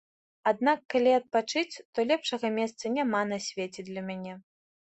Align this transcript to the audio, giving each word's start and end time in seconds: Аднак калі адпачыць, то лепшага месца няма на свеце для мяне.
Аднак 0.51 0.79
калі 0.93 1.11
адпачыць, 1.19 1.81
то 1.93 2.07
лепшага 2.13 2.53
месца 2.57 2.93
няма 2.97 3.21
на 3.33 3.41
свеце 3.49 3.81
для 3.93 4.09
мяне. 4.09 4.33